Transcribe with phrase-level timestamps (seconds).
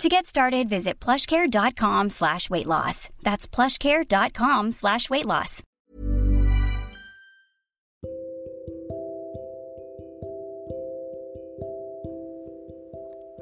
[0.00, 2.66] To get started, visit plushcare.com slash weight.
[3.22, 5.28] That's plushcare.com slash weight.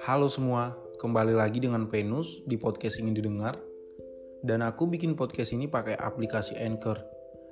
[0.04, 3.56] Halo semua, kembali lagi dengan Venus di podcast ingin didengar.
[4.44, 7.00] Dan aku bikin podcast ini pakai aplikasi Anchor.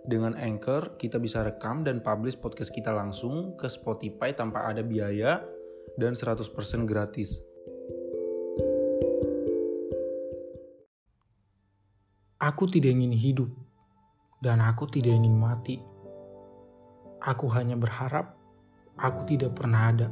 [0.05, 5.41] Dengan Anchor, kita bisa rekam dan publish podcast kita langsung ke Spotify tanpa ada biaya
[5.97, 6.45] dan 100%
[6.85, 7.41] gratis.
[12.49, 13.53] Aku tidak ingin hidup,
[14.41, 15.85] dan aku tidak ingin mati.
[17.21, 18.33] Aku hanya berharap
[18.97, 20.09] aku tidak pernah ada.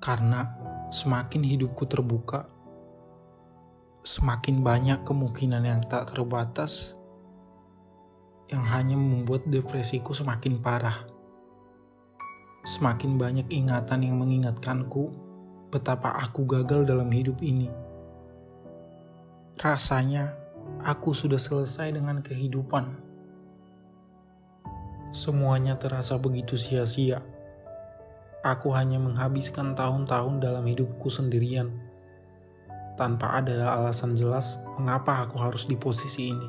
[0.00, 0.48] Karena
[0.88, 2.48] semakin hidupku terbuka,
[4.00, 6.96] semakin banyak kemungkinan yang tak terbatas
[8.48, 11.04] yang hanya membuat depresiku semakin parah.
[12.64, 15.12] Semakin banyak ingatan yang mengingatkanku
[15.68, 17.87] betapa aku gagal dalam hidup ini.
[19.58, 20.38] Rasanya
[20.86, 22.94] aku sudah selesai dengan kehidupan.
[25.10, 27.18] Semuanya terasa begitu sia-sia.
[28.46, 31.74] Aku hanya menghabiskan tahun-tahun dalam hidupku sendirian,
[32.94, 36.48] tanpa ada alasan jelas mengapa aku harus di posisi ini.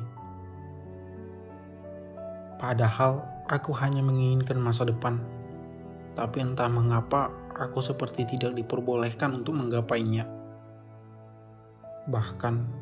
[2.62, 5.18] Padahal aku hanya menginginkan masa depan,
[6.14, 10.30] tapi entah mengapa aku seperti tidak diperbolehkan untuk menggapainya.
[12.06, 12.79] Bahkan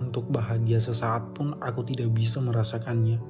[0.00, 3.20] untuk bahagia sesaat pun aku tidak bisa merasakannya.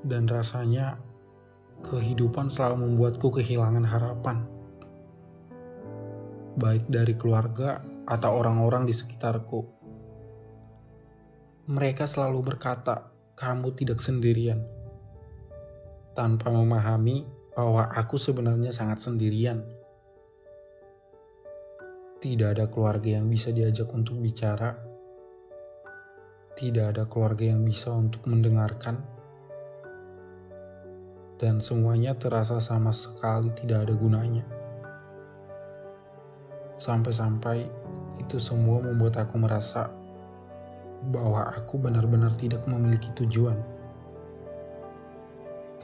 [0.00, 0.96] Dan rasanya
[1.84, 4.48] kehidupan selalu membuatku kehilangan harapan.
[6.56, 9.60] Baik dari keluarga atau orang-orang di sekitarku.
[11.68, 14.64] Mereka selalu berkata, kamu tidak sendirian.
[16.16, 19.60] Tanpa memahami bahwa aku sebenarnya sangat sendirian.
[22.16, 24.72] Tidak ada keluarga yang bisa diajak untuk bicara.
[26.56, 29.04] Tidak ada keluarga yang bisa untuk mendengarkan.
[31.36, 34.48] Dan semuanya terasa sama sekali tidak ada gunanya.
[36.80, 37.68] Sampai-sampai
[38.24, 39.92] itu semua membuat aku merasa
[41.12, 43.60] bahwa aku benar-benar tidak memiliki tujuan.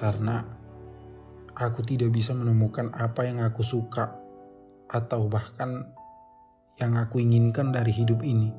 [0.00, 0.40] Karena
[1.52, 4.16] aku tidak bisa menemukan apa yang aku suka
[4.88, 5.92] atau bahkan
[6.80, 8.52] yang aku inginkan dari hidup ini.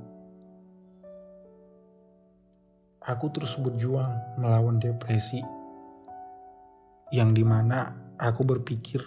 [3.04, 5.44] Aku terus berjuang melawan depresi
[7.12, 9.04] yang di mana aku berpikir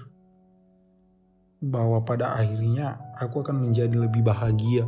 [1.63, 4.85] bahwa pada akhirnya aku akan menjadi lebih bahagia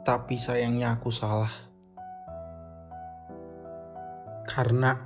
[0.00, 1.52] tapi sayangnya aku salah.
[4.48, 4.96] Karena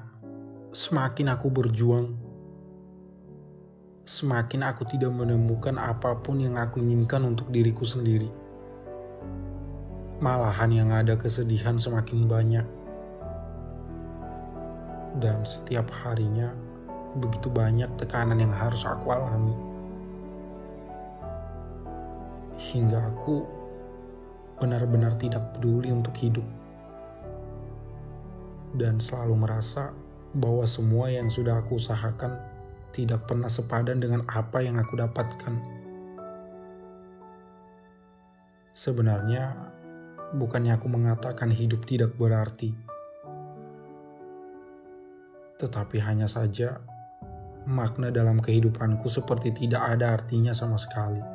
[0.72, 2.16] semakin aku berjuang,
[4.04, 8.28] semakin aku tidak menemukan apa pun yang aku inginkan untuk diriku sendiri.
[10.20, 12.66] Malahan yang ada kesedihan semakin banyak.
[15.18, 16.52] Dan setiap harinya
[17.16, 19.56] begitu banyak tekanan yang harus aku alami.
[22.60, 23.46] Hingga aku
[24.60, 26.46] benar-benar tidak peduli untuk hidup,
[28.78, 29.90] dan selalu merasa
[30.34, 32.53] bahwa semua yang sudah aku usahakan
[32.94, 35.54] tidak pernah sepadan dengan apa yang aku dapatkan.
[38.70, 39.58] Sebenarnya,
[40.38, 42.70] bukannya aku mengatakan hidup tidak berarti,
[45.58, 46.78] tetapi hanya saja
[47.66, 51.34] makna dalam kehidupanku seperti tidak ada artinya sama sekali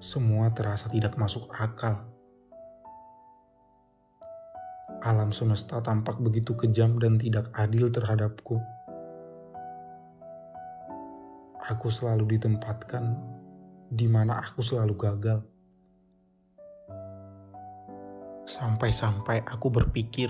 [0.00, 2.09] semua terasa tidak masuk akal.
[5.00, 8.60] Alam semesta tampak begitu kejam dan tidak adil terhadapku.
[11.72, 13.16] Aku selalu ditempatkan
[13.88, 15.40] di mana aku selalu gagal.
[18.44, 20.28] Sampai-sampai aku berpikir,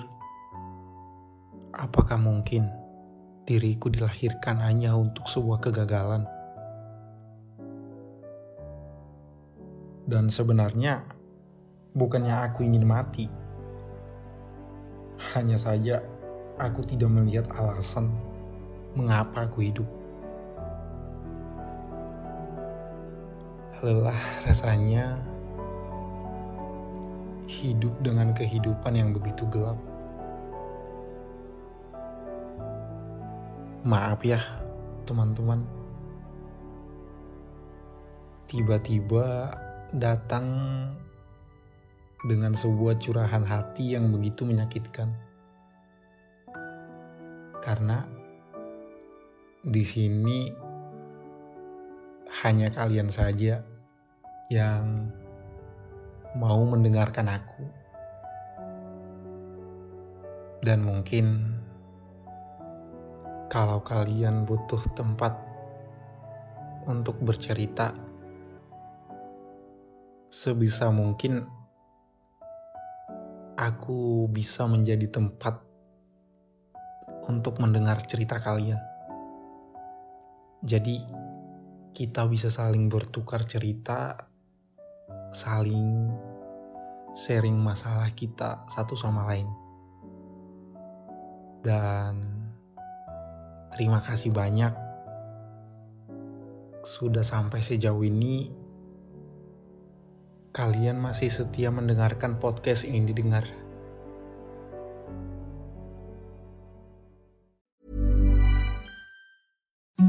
[1.75, 2.71] apakah mungkin
[3.51, 6.31] diriku dilahirkan hanya untuk sebuah kegagalan?
[10.07, 11.03] Dan sebenarnya
[11.91, 13.40] bukannya aku ingin mati.
[15.31, 16.03] Hanya saja
[16.59, 18.11] aku tidak melihat alasan
[18.99, 19.87] mengapa aku hidup.
[23.81, 25.17] Lelah rasanya
[27.49, 29.79] hidup dengan kehidupan yang begitu gelap.
[33.81, 34.39] Maaf ya,
[35.09, 35.65] teman-teman.
[38.51, 39.55] Tiba-tiba
[39.95, 40.47] datang
[42.25, 45.09] dengan sebuah curahan hati yang begitu menyakitkan.
[47.61, 48.05] Karena
[49.61, 50.49] di sini
[52.45, 53.61] hanya kalian saja
[54.49, 55.13] yang
[56.37, 57.65] mau mendengarkan aku.
[60.61, 61.57] Dan mungkin
[63.49, 65.33] kalau kalian butuh tempat
[66.85, 67.97] untuk bercerita,
[70.29, 71.60] sebisa mungkin
[73.61, 75.61] aku bisa menjadi tempat
[77.29, 78.81] untuk mendengar cerita kalian.
[80.65, 81.05] Jadi,
[81.93, 84.17] kita bisa saling bertukar cerita
[85.31, 86.11] saling
[87.15, 89.47] sharing masalah kita satu sama lain.
[91.61, 92.15] Dan
[93.77, 94.73] terima kasih banyak
[96.81, 98.60] sudah sampai sejauh ini
[100.51, 103.47] kalian masih setia mendengarkan podcast ini didengar.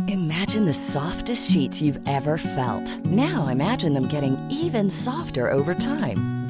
[0.09, 2.99] Imagine the softest sheets you've ever felt.
[3.05, 6.40] Now imagine them getting even softer over time.